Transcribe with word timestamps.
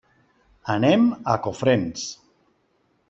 Anem 0.75 1.05
a 1.33 1.37
Cofrents. 1.49 2.09